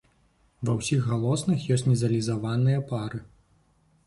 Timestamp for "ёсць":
1.75-1.85